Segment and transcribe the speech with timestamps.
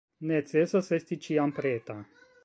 [0.29, 1.99] Necesas esti ĉiam preta.